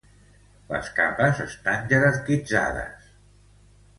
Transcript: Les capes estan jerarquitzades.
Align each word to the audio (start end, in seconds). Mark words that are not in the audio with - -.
Les 0.71 0.87
capes 0.99 1.41
estan 1.43 1.85
jerarquitzades. 1.93 3.07